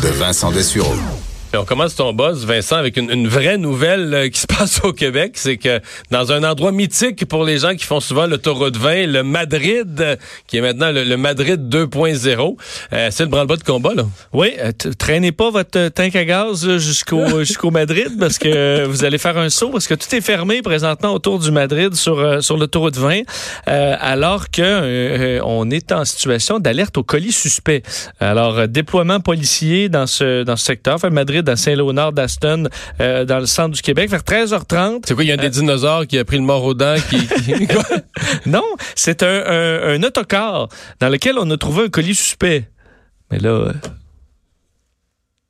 [0.00, 1.31] De Vincent Dessureau.
[1.54, 4.80] Et on commence ton boss, Vincent, avec une, une vraie nouvelle euh, qui se passe
[4.84, 5.32] au Québec.
[5.34, 5.80] C'est que
[6.10, 9.22] dans un endroit mythique pour les gens qui font souvent le taureau de vin, le
[9.22, 10.16] Madrid, euh,
[10.46, 12.56] qui est maintenant le, le Madrid 2.0,
[12.94, 14.04] euh, c'est le branle-bas de combat, là.
[14.32, 19.18] Oui, euh, traînez pas votre tank à gaz jusqu'au jusqu'au Madrid parce que vous allez
[19.18, 22.96] faire un saut parce que tout est fermé présentement autour du Madrid sur sur l'autoroute
[22.96, 23.20] 20
[23.68, 27.82] euh, alors que on est en situation d'alerte au colis suspect.
[28.20, 32.68] Alors déploiement policier dans ce dans ce secteur, enfin Madrid à Saint-Léonard d'Aston
[33.00, 35.02] euh, dans le centre du Québec vers 13h30.
[35.06, 37.26] C'est quoi, il y a des dinosaures qui a pris le mort aux dents, qui...
[38.46, 40.68] Non, c'est un, un, un autocar
[41.00, 42.68] dans lequel on a trouvé un colis suspect.
[43.30, 43.72] Mais là, euh,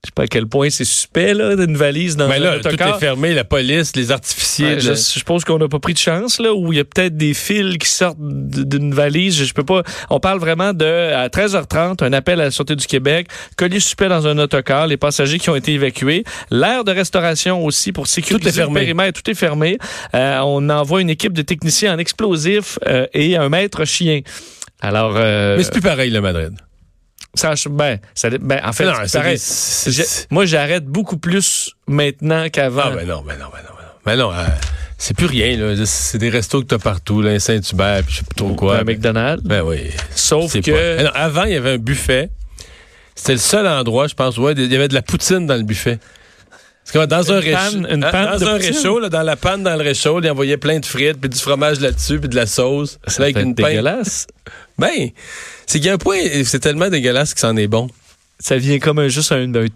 [0.05, 2.59] je sais pas à quel point c'est suspect, là, d'une valise dans Mais un là,
[2.59, 2.97] tout autocar.
[2.97, 4.67] est fermé, la police, les artificiers.
[4.75, 6.85] Ouais, je, je suppose qu'on n'a pas pris de chance, là, où il y a
[6.85, 9.37] peut-être des fils qui sortent d'une valise.
[9.39, 9.85] Je, je peux pas.
[10.11, 10.85] On parle vraiment de,
[11.15, 14.97] à 13h30, un appel à la Sûreté du Québec, colis suspect dans un autocar, les
[14.97, 18.81] passagers qui ont été évacués, l'aire de restauration aussi pour sécuriser Tout est fermé.
[18.81, 19.79] le périmètre, tout est fermé.
[20.15, 24.23] Euh, on envoie une équipe de techniciens en explosifs euh, et un maître chien.
[24.81, 26.55] Alors, euh, Mais c'est plus pareil, le Madrid.
[27.35, 29.39] Ça, ben, ça, ben, en fait, Non, c'est c'est pareil.
[29.39, 32.83] c'est- Moi, j'arrête beaucoup plus maintenant qu'avant.
[32.87, 33.89] Ah, ben non, ben non, ben non, ben non.
[34.05, 34.45] Ben non, euh,
[34.99, 35.75] c'est plus rien, là.
[35.87, 38.79] C'est des restos que t'as partout, là, Saint-Hubert, puis je sais pas trop quoi.
[38.79, 39.45] Un McDonald's.
[39.45, 39.79] Ben oui.
[40.15, 40.73] Sauf C'est que.
[40.73, 42.29] Ben non, avant, il y avait un buffet.
[43.15, 45.63] C'était le seul endroit, je pense, ouais, il y avait de la poutine dans le
[45.63, 45.99] buffet.
[46.85, 49.63] Parce que dans un réchaud, panne- une panne dans un réchaud, là, dans la panne
[49.63, 52.47] dans le réchaud, il envoyait plein de frites, puis du fromage là-dessus, puis de la
[52.47, 52.99] sauce.
[53.19, 54.27] Avec fait une pain- dégueulasse.
[54.83, 55.11] Ben,
[55.67, 57.89] c'est qu'il y a un point, c'est tellement dégueulasse que c'en est bon.
[58.41, 59.67] Ça vient comme un- juste un- un-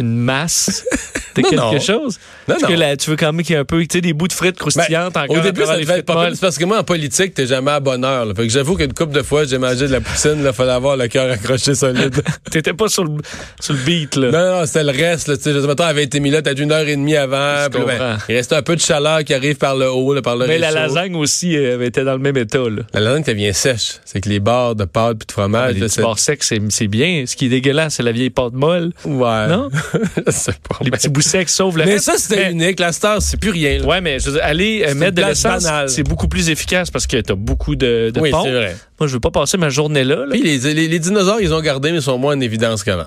[0.00, 0.84] une masse
[1.36, 1.80] de Non, quelque non.
[1.80, 2.18] chose.
[2.48, 4.00] Non, Parce que là, tu veux quand même qu'il y ait un peu, tu sais,
[4.00, 5.30] des bouts de frites Ben, croustillantes encore.
[5.36, 7.80] au à début, ça devait être pas parce que moi, en politique, t'es jamais à
[7.80, 8.24] bonne heure.
[8.26, 8.34] là.
[8.34, 10.96] Fait que j'avoue qu'une couple de fois, j'ai mangé de la poutine, là, fallait avoir
[10.96, 12.22] le cœur accroché solide.
[12.50, 13.12] T'étais pas sur le,
[13.60, 14.30] sur le beat, là.
[14.30, 15.36] non, non, c'était le reste, là.
[15.36, 17.66] Tu sais, je sais, mettons, été mis là, t'as une heure et demie avant.
[17.70, 20.36] Puis ben, il restait un peu de chaleur qui arrive par le haut, là, par
[20.36, 22.82] le Mais la lasagne aussi euh, était dans le même état, là.
[22.92, 23.92] La lasagne, ça vient sèche.
[24.04, 27.24] C'est que les barres de pâte puis de fromage, Ah, les bords secs, c'est bien.
[27.26, 28.92] Ce qui est dégueulasse, c'est la vieille pâte molle.
[29.04, 29.46] Ouais.
[29.48, 29.68] Non?
[30.26, 30.78] je sais pas.
[30.82, 32.04] Les mais- petits le Mais reste.
[32.04, 32.80] ça, c'était Mais- unique.
[32.80, 33.78] La star, c'est plus rien.
[33.78, 33.86] là.
[33.86, 36.90] Ouais, mais je veux dire, aller euh, C'est mettre de l'essence, c'est beaucoup plus efficace
[36.90, 38.76] parce que t'as beaucoup de, de oui, c'est vrai.
[39.00, 40.16] Moi, je veux pas passer ma journée là.
[40.26, 40.26] là.
[40.30, 43.06] Puis les, les, les dinosaures, ils ont gardé, mais ils sont moins en évidence qu'avant.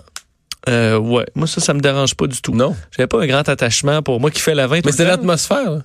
[0.68, 2.54] Euh, ouais, moi ça, ça me dérange pas du tout.
[2.56, 2.76] Non?
[2.96, 4.84] J'avais pas un grand attachement pour moi qui fait la 20.
[4.86, 5.82] Mais c'était l'atmosphère.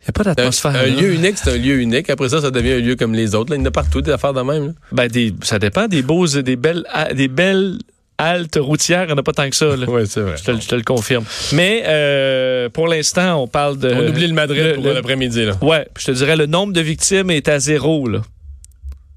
[0.00, 0.72] Il n'y a pas d'atmosphère.
[0.74, 2.10] un lieu unique, c'est un lieu unique.
[2.10, 3.50] Après ça, ça devient un lieu comme les autres.
[3.52, 4.66] Là, il y en a partout des affaires de même.
[4.66, 4.72] là.
[4.90, 7.78] Ben, des, ça dépend des beaux, des belles, ah, des belles
[8.18, 9.04] haltes routières.
[9.04, 9.66] Il n'y en a pas tant que ça.
[9.88, 10.34] Oui, c'est vrai.
[10.36, 11.24] Je, te, le- je te le confirme.
[11.52, 13.92] Mais euh, pour l'instant, on parle de.
[13.92, 15.44] On oublie le Madrid le- pour l'après-midi.
[15.46, 15.52] là.
[15.62, 18.08] Ouais, je te dirais le nombre de victimes est à zéro.
[18.08, 18.22] Là.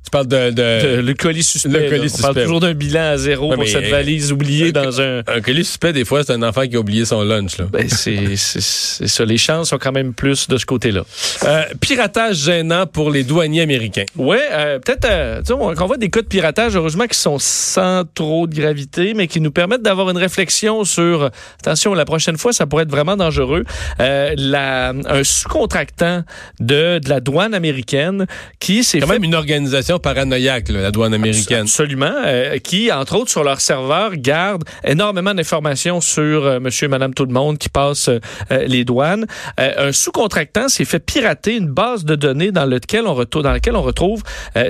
[0.05, 0.51] Tu parles de...
[0.51, 1.69] de- De- le colis suspect.
[1.69, 2.43] le colis on parle suspect.
[2.43, 5.19] toujours d'un bilan à zéro Ouais, pour cette valise oubliée dans un.
[5.27, 7.57] Un colis suspect, des fois, c'est un enfant qui a oublié son lunch.
[7.57, 7.65] Là.
[7.71, 9.25] Ben, c'est ça.
[9.25, 11.01] Les chances sont quand même plus de ce côté-là.
[11.45, 14.05] Euh, piratage gênant pour les douaniers américains.
[14.15, 15.41] Ouais, euh, peut-être euh,
[15.75, 19.41] qu'on voit des cas de piratage, heureusement, qui sont sans trop de gravité, mais qui
[19.41, 21.29] nous permettent d'avoir une réflexion sur
[21.61, 23.63] attention, la prochaine fois, ça pourrait être vraiment dangereux.
[23.99, 26.23] Euh, la, un sous-contractant
[26.59, 28.25] de, de la douane américaine
[28.59, 31.61] qui s'est quand fait même une organisation paranoïaque, là, la douane américaine.
[31.61, 32.11] Absolument.
[32.25, 37.13] euh, qui, entre autres, sur leur serveur, garde énormément d'informations sur euh, monsieur et madame
[37.13, 38.19] tout le monde qui passe euh,
[38.51, 39.25] euh, les douanes.
[39.57, 43.75] Un sous-contractant s'est fait pirater une base de données dans, lequel on retrouve, dans laquelle
[43.75, 44.23] on retrouve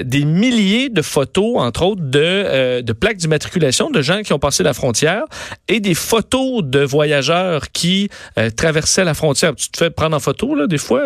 [0.04, 4.64] des milliers de photos, entre autres, de, de plaques d'immatriculation de gens qui ont passé
[4.64, 5.24] la frontière
[5.68, 8.10] et des photos de voyageurs qui
[8.58, 9.56] traversaient la frontière.
[9.56, 11.04] Tu te fais prendre en photo, là, des fois,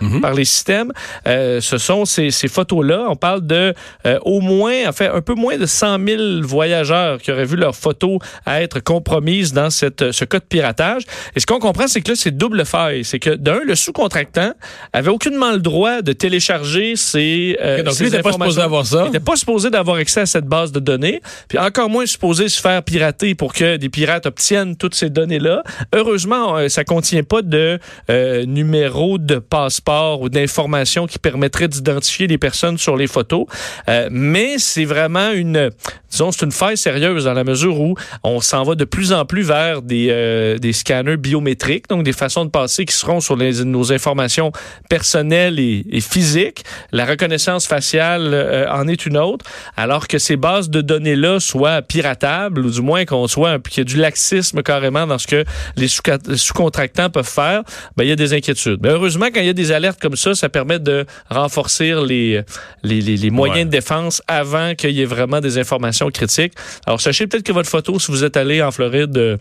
[0.00, 0.20] Mhm.
[0.20, 0.92] par les systèmes.
[1.26, 3.06] Ce sont ces, ces photos-là.
[3.08, 7.18] On parle de euh, au moins, en fait, un peu moins de 100 000 voyageurs
[7.18, 11.02] qui auraient vu leurs photos être compromises dans cette, ce cas de piratage.
[11.34, 13.04] Et ce qu'on comprend, c'est que là, c'est double faille.
[13.04, 14.52] C'est que, d'un, le sous-contractant
[14.92, 18.32] avait aucunement le droit de télécharger ces, euh, Ok, donc ces lui, il était pas
[18.32, 18.62] supposé informations.
[18.62, 19.02] avoir ça.
[19.02, 22.48] Il n'était pas supposé d'avoir accès à cette base de données, puis encore moins supposé
[22.48, 25.62] se faire pirater pour que des pirates obtiennent toutes ces données-là.
[25.94, 27.78] Heureusement, euh, ça contient pas de
[28.10, 33.45] euh, numéro de passeport ou d'informations qui permettraient d'identifier les personnes sur les photos.
[33.88, 35.70] Euh, mais c'est vraiment une,
[36.10, 39.24] disons, c'est une faille sérieuse dans la mesure où on s'en va de plus en
[39.24, 43.36] plus vers des, euh, des scanners biométriques, donc des façons de passer qui seront sur
[43.36, 44.52] nos informations
[44.88, 46.64] personnelles et, physiques.
[46.92, 49.44] La reconnaissance faciale euh, en est une autre,
[49.76, 53.80] alors que ces bases de données-là soient piratables, ou du moins qu'on soit qu'il y
[53.82, 55.44] ait du laxisme carrément dans ce que
[55.76, 56.02] les sous-
[56.34, 57.62] sous-contractants peuvent faire,
[57.96, 58.80] ben, il y a des inquiétudes.
[58.82, 62.42] Mais heureusement, quand il y a des alertes comme ça, ça permet de renforcer les,
[62.82, 63.64] les, les, les moyens Ouais.
[63.64, 66.52] de défense avant qu'il y ait vraiment des informations critiques.
[66.86, 69.36] Alors, sachez peut-être que votre photo, si vous êtes allé en Floride, euh,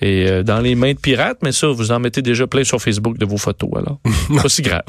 [0.00, 2.80] est euh, dans les mains de pirates, mais ça, vous en mettez déjà plein sur
[2.80, 3.98] Facebook de vos photos, alors.
[4.42, 4.82] pas si grave.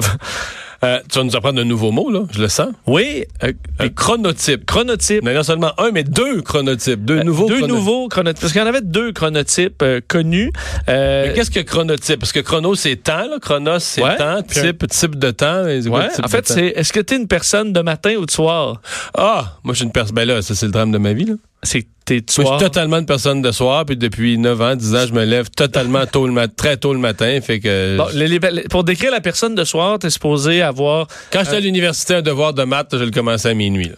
[0.84, 2.68] Euh, tu vas nous apprendre un nouveau mot, là, je le sens.
[2.86, 4.64] Oui, euh, Un chronotype.
[4.64, 5.24] chronotype.
[5.24, 7.04] Mais non seulement un, mais deux chronotypes.
[7.04, 7.74] Deux nouveaux deux chronotypes.
[7.76, 8.40] nouveaux chronotypes.
[8.40, 10.52] Parce qu'il y en avait deux chronotypes euh, connus.
[10.88, 12.20] Euh, Mais qu'est-ce que chronotype?
[12.20, 13.38] Parce que chrono, c'est temps, là.
[13.40, 14.16] Chronos, c'est Ouais.
[14.16, 14.40] temps.
[14.42, 15.64] Type, type de temps.
[15.64, 18.30] ouais, type en fait, c'est est-ce que tu es une personne de matin ou de
[18.30, 18.80] soir?
[19.14, 20.14] Ah, moi, je suis une personne.
[20.14, 21.34] Ben là, ça, c'est le drame de ma vie, là.
[21.64, 24.94] C'est t'es Moi, je suis totalement une personne de soir, puis depuis 9 ans, 10
[24.94, 27.38] ans, je me lève totalement tôt le matin, très tôt le matin.
[27.42, 27.96] Fait que.
[27.96, 28.40] Bon, les- les-
[28.70, 32.54] pour décrire la personne de soir, t'es supposé avoir Quand j'étais à l'université, un devoir
[32.54, 33.96] de maths, je le commençais à minuit, là.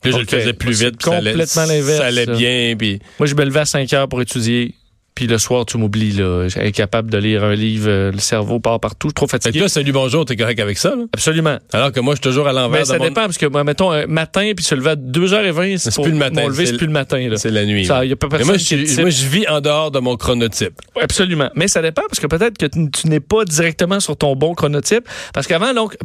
[0.00, 0.96] Puis je le faisais plus vite.
[0.98, 3.00] puis ça allait- complètement l'inverse, Ça allait bien, puis.
[3.18, 4.74] Moi, je me levais à 5 heures pour étudier.
[5.18, 6.46] Puis le soir, tu m'oublies, là.
[6.62, 7.88] Incapable de lire un livre.
[7.88, 9.08] euh, Le cerveau part partout.
[9.08, 9.58] Je suis trop fatigué.
[9.58, 11.06] là, salut, bonjour, t'es correct avec ça, là?
[11.12, 11.58] Absolument.
[11.72, 13.46] Alors que moi, je suis toujours à l'envers Mais de ça mon- dépend, parce que,
[13.46, 16.70] moi, mettons, un matin, puis se lever à 2h20, C'est plus le matin, lever, c'est
[16.70, 17.36] c'est plus le matin, là.
[17.36, 17.84] C'est la nuit.
[17.84, 19.00] Ça, y a pas Mais personne moi, je, type.
[19.00, 20.74] moi, je vis en dehors de mon chronotype.
[20.94, 21.50] Oui, Absolument.
[21.56, 25.08] Mais ça dépend parce que peut-être que tu, n'es pas directement sur ton bon chronotype.
[25.34, 25.96] Parce qu'avant, donc,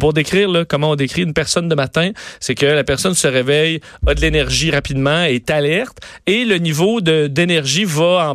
[0.00, 2.10] pour décrire là, comment on décrit une personne de matin,
[2.40, 7.00] c'est que la personne se réveille, a de l'énergie rapidement, est alerte et le niveau
[7.00, 8.34] d'énergie va en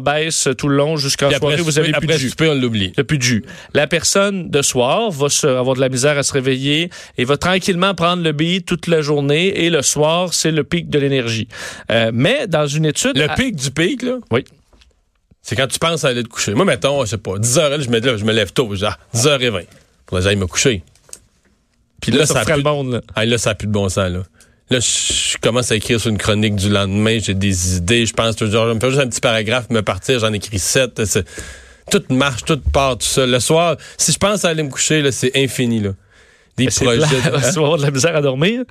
[0.58, 1.56] tout le long Puis soirée.
[1.58, 2.32] Vous avez plus de jus.
[2.42, 2.90] on l'oublie.
[2.90, 3.46] Plus de jus.
[3.74, 7.38] La personne de soir va se- avoir de la misère à se réveiller et va
[7.38, 11.48] tranquillement prendre le beat toute la journée et le soir, c'est le pic de l'énergie.
[11.92, 13.18] Euh, mais dans une étude...
[13.18, 14.44] Le à- pic du pic, là, Oui.
[15.42, 16.54] c'est quand tu penses à aller te coucher.
[16.54, 18.72] Moi, mettons, je sais pas, 10 h je me lève, je me lève tôt.
[18.84, 19.66] Ah, 10h20.
[20.06, 20.84] Pour que j'aille me coucher.
[22.02, 22.92] Puis là, ça, a plus- le monde.
[22.94, 23.02] Là.
[23.16, 24.24] Ah, là, ça n'a plus de bon sens, là.
[24.74, 28.36] Là, je commence à écrire sur une chronique du lendemain, j'ai des idées, je pense
[28.36, 31.00] toujours, je me faire juste un petit paragraphe, me partir, j'en écris sept.
[31.92, 33.26] Tout marche, tout part, tout ça.
[33.28, 35.92] Le soir, si je pense à aller me coucher, là, c'est infini, là.
[36.58, 37.02] Des C'est projets.
[37.06, 38.64] plat, de- tu vas avoir de la misère à dormir.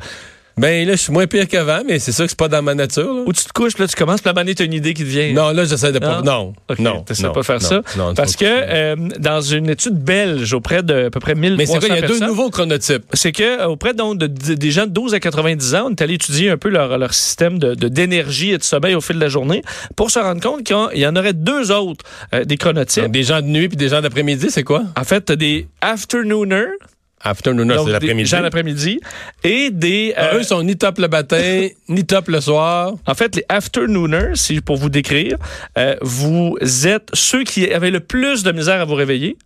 [0.59, 2.75] Ben là, je suis moins pire qu'avant, mais c'est sûr que c'est pas dans ma
[2.75, 3.13] nature.
[3.15, 3.23] là.
[3.27, 5.09] Ou tu te couches, là, tu commences, puis la manée, t'as une idée qui te
[5.09, 5.33] vient.
[5.33, 6.21] Non, là, j'essaie de pas.
[6.21, 6.25] Non?
[6.25, 6.55] Non.
[6.69, 7.05] OK, non.
[7.23, 7.83] non, pas faire non, ça.
[7.97, 11.57] non, tu Parce que euh, dans une étude belge auprès de à peu près 1300
[11.57, 13.05] Mais c'est quoi, il y a deux nouveaux chronotypes?
[13.15, 16.03] c'est que auprès donc de, de- des gens de 12 à 90 ans, on est
[16.03, 19.21] allé étudier un peu leur, leur système de d'énergie et de sommeil au fil de
[19.21, 19.63] la journée
[19.97, 22.05] pour se rendre compte qu'il y en- aurait deux autres
[22.35, 23.05] euh, des chronotypes.
[23.05, 24.83] Donc, des gens de nuit puis des gens d'après-midi, c'est quoi?
[24.97, 26.67] En fait, t'as des afternooners,
[27.25, 28.29] Afternooners, donc c'est l'après-midi.
[28.29, 29.01] gens l'après-midi,
[29.45, 30.13] et des...
[30.17, 32.95] Ah, euh, Eux sont ni top le matin, ni top le soir.
[33.07, 35.37] En fait, les afternooners, si pour vous décrire,
[35.79, 39.37] euh, vous êtes ceux qui avaient le plus de misère à vous réveiller.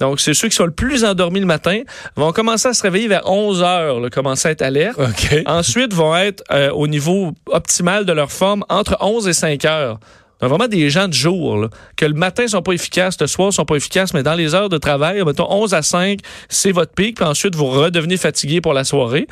[0.00, 1.82] Donc, c'est ceux qui sont le plus endormis le matin,
[2.16, 4.98] vont commencer à se réveiller vers 11 heures, là, commencer à être alerte.
[4.98, 5.42] OK.
[5.46, 10.00] Ensuite, vont être euh, au niveau optimal de leur forme entre 11 et 5 heures.
[10.40, 13.64] Donc, vraiment des gens de jour, que le matin sont pas efficaces, le soir sont
[13.64, 17.16] pas efficaces, mais dans les heures de travail, mettons 11 à 5, c'est votre pic,
[17.16, 19.26] puis ensuite vous redevenez fatigué pour la soirée.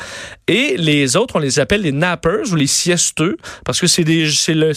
[0.48, 4.72] Et les autres, on les appelle les nappers ou les siesteux, parce que c'est le,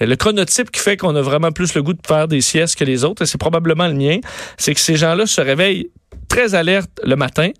[0.00, 2.84] le chronotype qui fait qu'on a vraiment plus le goût de faire des siestes que
[2.84, 4.18] les autres, et c'est probablement le mien.
[4.58, 5.88] C'est que ces gens-là se réveillent
[6.28, 7.50] très alertes le matin.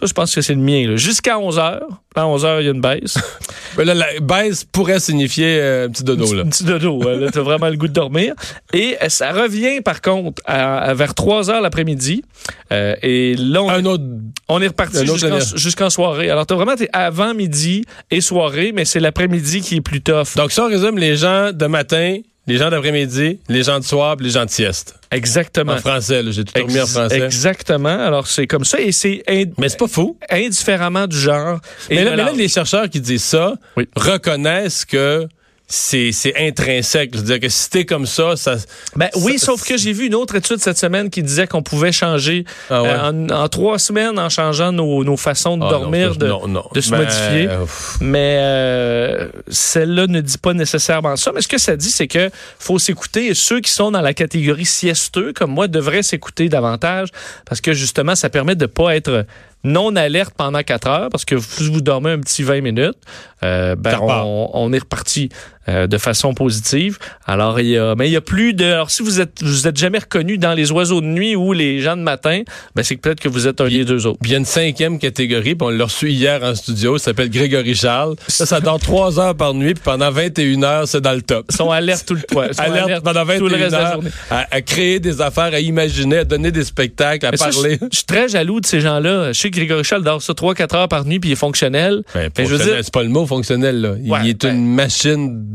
[0.00, 0.96] Ça, je pense que c'est le mien.
[0.96, 1.86] Jusqu'à 11 heures.
[2.16, 3.18] À 11 heures, il y a une baisse.
[3.76, 6.42] Ben là, la baisse pourrait signifier euh, un petit dodo, là.
[6.42, 7.00] Un petit dodo.
[7.02, 8.34] là, T'as vraiment le goût de dormir.
[8.72, 12.24] Et euh, ça revient, par contre, à, à vers 3 heures l'après-midi.
[12.72, 14.02] Euh, et là, on, Un autre.
[14.48, 15.06] on est reparti
[15.54, 16.30] jusqu'en soirée.
[16.30, 20.34] Alors, t'as vraiment t'es avant midi et soirée, mais c'est l'après-midi qui est plus tough.
[20.34, 22.16] Donc, si on résume les gens de matin,
[22.46, 24.94] les gens d'après-midi, les gens de soir, les gens de sieste.
[25.10, 25.72] Exactement.
[25.72, 27.20] En français, j'ai tout remis en français.
[27.20, 27.88] Exactement.
[28.06, 28.80] Alors, c'est comme ça.
[28.80, 29.22] Et c'est
[29.58, 30.16] Mais c'est pas fou.
[30.30, 31.60] indifféremment du genre.
[31.90, 33.88] Mais là, mais les chercheurs qui disent ça Oui.
[33.96, 35.26] reconnaissent que
[35.72, 37.10] c'est c'est intrinsèque.
[37.14, 38.56] Je veux dire que si t'es comme ça, ça.
[38.96, 41.62] Ben oui, Ça- sauf que j'ai vu une autre étude cette semaine qui disait qu'on
[41.62, 42.88] pouvait changer Ah ouais?
[42.88, 46.26] euh, en, en trois semaines en changeant nos, nos façons de Ah, dormir, non, de,
[46.26, 46.64] non, non.
[46.74, 47.46] de se Ben, modifier.
[47.46, 51.30] pff, Mais euh, celle-là ne dit pas nécessairement ça.
[51.32, 53.26] Mais ce que ça dit, c'est que faut s'écouter.
[53.28, 57.08] Et ceux qui sont dans la catégorie siesteux, comme moi, devraient s'écouter davantage
[57.46, 59.24] parce que justement, ça permet de pas être
[59.62, 62.96] non alerte pendant 4 heures parce que si vous dormez un petit 20 minutes,
[63.42, 65.28] euh, ben on est reparti
[65.68, 66.98] euh, de façon positive.
[67.26, 68.64] Alors il y a, mais il y a plus de.
[68.64, 71.80] Alors si vous êtes vous êtes jamais reconnu dans les oiseaux de nuit ou les
[71.80, 72.42] gens de matin,
[72.74, 74.18] ben c'est que peut-être que vous êtes un des deux autres.
[74.20, 77.06] Puis il y a une cinquième catégorie, puis on l'a reçu hier en studio, ça
[77.06, 78.16] s'appelle Grégory Charles.
[78.28, 81.46] Ça, ça dort trois heures par nuit, puis pendant 21 heures, c'est dans le top.
[81.50, 82.42] Ils sont alertes tout le temps.
[82.42, 84.10] Ils sont Alerte alertes pendant tout le 21 reste de la heures journée.
[84.30, 87.78] à, à créer des affaires, à imaginer, à donner des spectacles, à Mais ça, parler.
[87.80, 89.32] je, je suis très jaloux de ces gens-là.
[89.32, 92.02] Je sais que Grégory Charles dort ça 3-4 heures par nuit puis il est fonctionnel.
[92.14, 93.94] Ben, veux fonctionnel, dire- c'est pas le mot fonctionnel, là.
[94.02, 95.46] Il Ouais, est ben- une machine.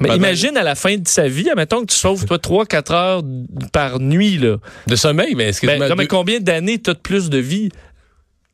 [0.00, 2.92] Mais Pendant- imagine à la fin de sa vie, admettons que tu sauves toi 3-4
[2.92, 3.22] heures
[3.72, 4.38] par nuit.
[4.38, 4.56] Là.
[4.86, 7.38] De sommeil, mais est-ce que Ben, non, mais combien d'années tu as de plus de
[7.38, 7.70] vie?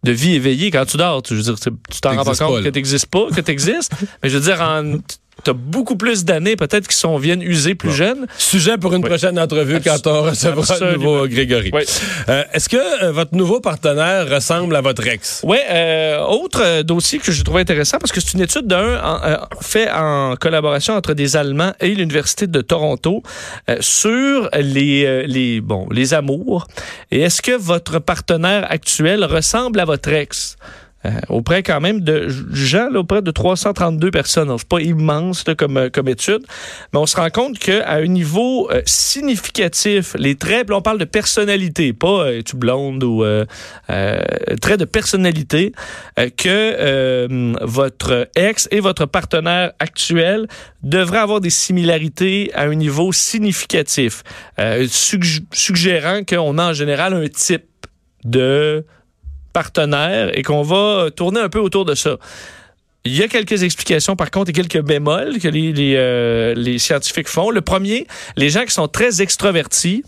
[0.05, 1.23] De vie éveillée quand tu dors?
[1.23, 3.41] Tu, je veux dire, tu t'en rends pas compte pas, que tu n'existes pas, que
[3.41, 3.93] tu existes.
[4.23, 4.99] mais je veux dire, en
[5.43, 8.27] tu as beaucoup plus d'années peut-être qui sont viennent user plus jeunes.
[8.39, 11.71] Sujet pour une prochaine entrevue quand on recevra le nouveau Grégory.
[11.73, 11.83] Oui.
[12.29, 15.41] Euh, Est-ce que euh, votre nouveau partenaire ressemble à votre ex?
[15.45, 19.01] Oui, euh, autre euh, dossier que je trouve intéressant parce que c'est une étude d'un
[19.03, 23.23] en- euh, fait en collaboration entre des Allemands et l'université de Toronto
[23.69, 26.67] euh, sur les euh, les bon les amours
[27.11, 30.57] et est-ce que votre partenaire actuel ressemble à votre ex?
[31.07, 34.51] Euh, auprès quand même de gens, là, auprès de 332 personnes.
[34.57, 36.41] C'est pas immense comme, euh, comme étude,
[36.93, 40.99] mais on se rend compte qu'à un niveau euh, significatif, les traits, là, on parle
[40.99, 43.45] de personnalité, pas euh, tu blonde ou euh,
[44.63, 45.73] traits de personnalité,
[46.37, 50.47] que votre ex et votre partenaire actuel
[50.83, 54.23] devraient avoir des similarités à un niveau significatif,
[54.89, 57.65] sugg- suggérant qu'on a en général un type
[58.25, 58.85] de
[59.55, 62.19] partenaire et qu'on va tourner un peu autour de ça.
[63.07, 66.79] Il y a quelques explications, par contre, et quelques bémols que les, les, euh, les
[66.79, 67.51] scientifiques font.
[67.51, 68.07] Le premier,
[68.37, 70.03] les gens qui sont très extravertis,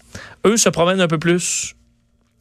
[0.47, 1.75] eux se promènent un peu plus.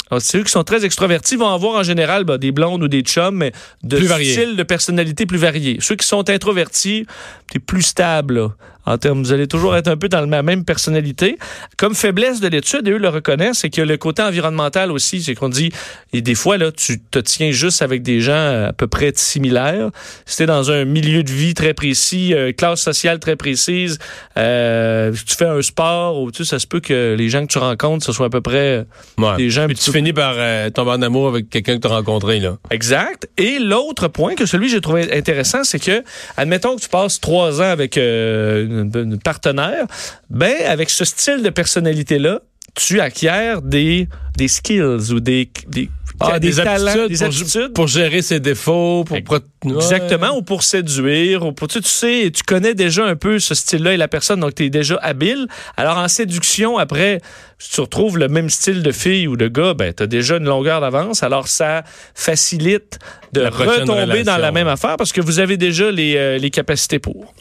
[0.10, 3.02] Alors, Ceux qui sont très extravertis vont avoir en général ben, des blondes ou des
[3.02, 3.52] chums, mais
[3.84, 5.78] de styles de personnalité plus variés.
[5.82, 7.06] Ceux qui sont introvertis,
[7.52, 8.36] c'est plus stable.
[8.36, 8.50] là.
[8.86, 11.38] En termes, vous allez toujours être un peu dans la même personnalité.
[11.78, 15.36] Comme faiblesse de l'étude, et eux le reconnaissent, c'est que le côté environnemental aussi, c'est
[15.36, 15.72] qu'on dit,
[16.14, 19.90] et des fois, là, tu te tiens juste avec des gens à peu près similaires.
[20.26, 23.98] Si t'es dans un milieu de vie très précis, euh, classe sociale très précise,
[24.38, 27.52] euh, tu fais un sport, ou tu sais, ça se peut que les gens que
[27.52, 28.86] tu rencontres, ce soit à peu près
[29.18, 29.38] Ouais.
[29.38, 31.96] des gens Puis tu finis par euh, tomber en amour avec quelqu'un que tu as
[31.96, 32.58] rencontré, là.
[32.72, 33.28] Exact.
[33.38, 36.04] Et l'autre point que celui que j'ai trouvé intéressant, c'est que,
[36.38, 39.86] admettons que tu passes trois ans avec euh, une, partenaire,
[40.30, 42.40] ben avec ce style de personnalité-là,
[42.76, 44.82] tu acquiers des, des skills
[45.14, 45.90] ou des, des,
[46.20, 47.74] Ah, des, talents, aptitudes, des pour, aptitudes.
[47.74, 49.16] pour gérer ses défauts, pour...
[49.18, 50.38] Exactement, Ouais.
[50.38, 53.56] ou pour séduire, ou pour tu sais, tu sais, tu connais déjà un peu ce
[53.56, 55.48] style-là et la personne, donc tu es déjà habile.
[55.78, 57.22] Alors en séduction, après,
[57.60, 60.36] si tu retrouves le même style de fille ou de gars, ben tu as déjà
[60.38, 61.24] une longueur d'avance.
[61.24, 63.00] Alors ça facilite
[63.34, 66.50] de La retomber dans la même affaire parce que vous avez déjà les, euh, les
[66.50, 67.34] capacités pour.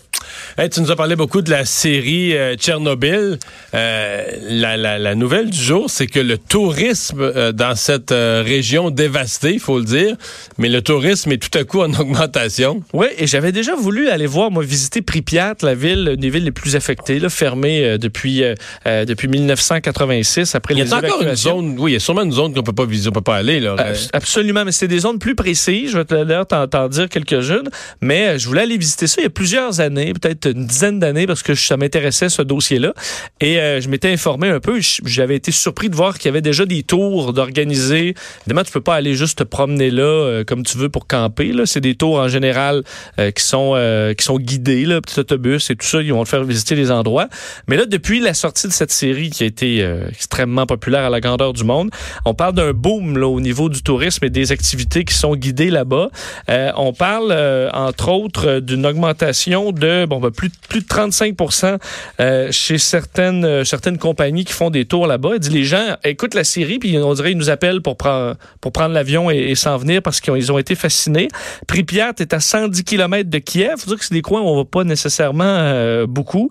[0.58, 3.38] Hey, tu nous as parlé beaucoup de la série euh, Tchernobyl.
[3.74, 8.90] Euh, la, la- la nouvelle du jour, c'est que le tourisme euh, dans cette région
[8.90, 10.16] dévastée, il faut le dire,
[10.58, 12.82] mais le tourisme est tout à coup en augmentation.
[12.92, 16.44] Oui, et j'avais déjà voulu aller voir, moi, visiter Pripyat, la ville, une des villes
[16.44, 18.42] les plus affectées, là, fermée depuis,
[18.86, 22.22] depuis 1986, après Il y les a encore une zone, oui, il y a sûrement
[22.22, 23.60] une zone qu'on peut pas visiter, on peut pas aller.
[23.60, 23.76] Là.
[24.12, 25.90] Absolument, mais c'est des zones plus précises.
[25.92, 27.68] Je vais te- d'ailleurs t'en t'en dire quelques-unes.
[28.00, 31.26] Mais je voulais aller visiter ça il y a plusieurs années, peut-être une dizaine d'années,
[31.26, 32.94] parce que ça m'intéressait ce dossier-là.
[33.40, 34.80] Et euh, je m'étais informé un peu.
[35.04, 38.14] J'avais été surpris de voir qu'il y avait déjà des tours d'organiser.
[38.42, 41.52] Évidemment, tu peux pas aller juste te promener là euh, comme tu veux pour camper.
[41.52, 42.82] Là, c'est des tours en général
[43.18, 46.00] euh, qui sont euh, qui sont guidés, là, petit autobus et tout ça.
[46.00, 47.28] Ils vont te faire visiter les endroits.
[47.68, 51.10] Mais là, depuis la sortie de cette série qui a été euh, extrêmement populaire à
[51.10, 51.90] la grandeur du monde,
[52.24, 55.70] on parle d'un boom là, au niveau du tourisme et des activités qui sont guidées
[55.70, 56.08] là-bas.
[56.48, 57.32] Euh, on parle,
[57.72, 61.78] entre autres, d'une augmentation de plus, de 35%
[62.20, 65.30] euh, chez certaines, euh, certaines compagnies qui font des tours là-bas.
[65.34, 68.36] Il dit les gens écoutent la série, puis on dirait ils nous appellent pour, prendre
[68.60, 71.28] pour prendre l'avion et, s'en venir parce qu'ils ont, ils ont été fascinés.
[71.66, 73.76] Pripyat est à 110 km de Kiev.
[73.78, 76.50] faut dire que c'est des coins où on va pas nécessairement euh, beaucoup.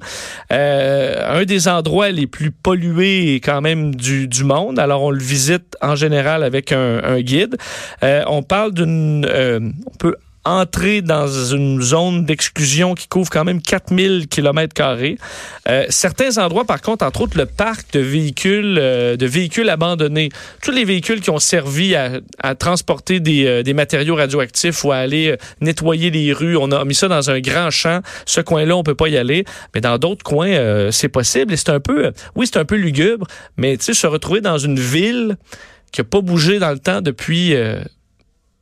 [0.51, 4.79] Euh, un des endroits les plus pollués quand même du, du monde.
[4.79, 7.57] Alors on le visite en général avec un, un guide.
[8.01, 9.25] On parle d'une...
[9.85, 15.17] on peut entrer dans une zone d'exclusion qui couvre quand même 4000 km carrés.
[15.69, 20.29] Euh, certains endroits, par contre, entre autres le parc de véhicules, euh, de véhicules abandonnés,
[20.61, 24.91] tous les véhicules qui ont servi à, à transporter des, euh, des matériaux radioactifs ou
[24.91, 28.01] à aller euh, nettoyer les rues, on a mis ça dans un grand champ.
[28.25, 31.53] Ce coin-là, on peut pas y aller, mais dans d'autres coins, euh, c'est possible.
[31.53, 34.41] Et c'est un peu, euh, oui, c'est un peu lugubre, mais tu sais, se retrouver
[34.41, 35.37] dans une ville
[35.91, 37.55] qui a pas bougé dans le temps depuis.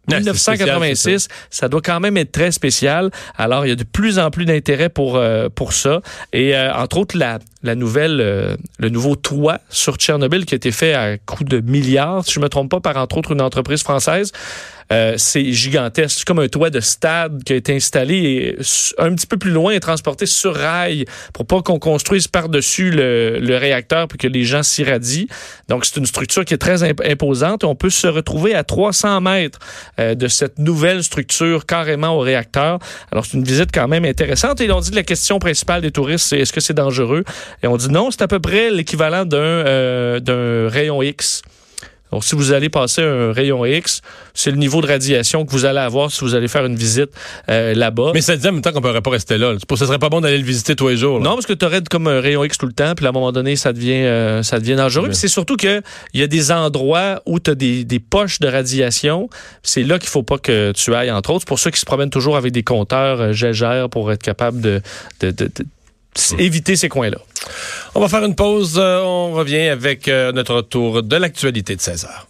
[0.10, 3.12] Euh, Ouais, c'est 1986, spécial, ça doit quand même être très spécial.
[3.38, 6.02] Alors, il y a de plus en plus d'intérêt pour euh, pour ça.
[6.34, 10.58] Et euh, entre autres, la, la nouvelle, euh, le nouveau toit sur Tchernobyl qui a
[10.58, 13.42] été fait à coût de milliards, si je me trompe pas, par entre autres une
[13.42, 14.32] entreprise française.
[14.92, 16.20] Euh, c'est gigantesque.
[16.20, 18.58] C'est comme un toit de stade qui a été installé et
[18.98, 23.40] un petit peu plus loin et transporté sur rail pour pas qu'on construise par-dessus le,
[23.40, 25.28] le réacteur pour que les gens s'irradient.
[25.70, 27.64] Donc, c'est une structure qui est très imp- imposante.
[27.64, 29.60] On peut se retrouver à 300 mètres
[30.00, 32.80] euh, de cette nouvelle structure carrément au réacteur.
[33.12, 34.60] Alors, c'est une visite quand même intéressante.
[34.62, 37.24] Et on dit que la question principale des touristes, c'est est-ce que c'est dangereux?
[37.64, 41.42] Et on dit non, c'est à peu près l'équivalent d'un euh, d'un rayon X.
[42.12, 44.02] Donc, si vous allez passer un rayon X,
[44.34, 47.10] c'est le niveau de radiation que vous allez avoir si vous allez faire une visite
[47.50, 48.12] euh, là-bas.
[48.14, 49.54] Mais ça dit en même temps qu'on ne pourrait pas rester là.
[49.70, 51.20] Ce serait pas bon d'aller le visiter tous les jours.
[51.20, 53.12] Non, parce que tu aurais comme un rayon X tout le temps, puis à un
[53.12, 55.14] moment donné, ça devient, euh, ça devient dangereux.
[55.14, 55.82] C'est surtout qu'il
[56.14, 59.30] y a des endroits où tu as des, des, poches de radiation.
[59.64, 61.42] C'est là qu'il faut pas que tu ailles, entre autres.
[61.42, 64.62] C'est pour ceux qui se promènent toujours avec des compteurs euh, gégères pour être capable
[64.62, 64.82] de,
[65.22, 65.66] de, de, de
[66.38, 67.18] éviter ces coins-là.
[67.96, 68.78] On va faire une pause.
[68.78, 72.28] Euh, on revient avec euh, notre tour de l'actualité de 16 heures.